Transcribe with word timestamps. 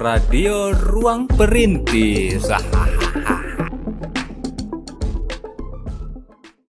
Radio 0.00 0.72
Ruang 0.72 1.28
Perintis. 1.28 2.48